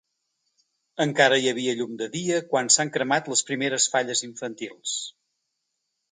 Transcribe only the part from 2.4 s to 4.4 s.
quan s’han cremat les primeres falles